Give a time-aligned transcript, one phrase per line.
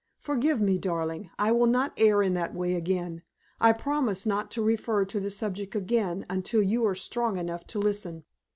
[0.19, 1.29] Forgive me, darling.
[1.37, 3.21] I will not err in that way again.
[3.59, 7.77] I promise not to refer to the subject again until you are strong enough to
[7.77, 8.23] listen."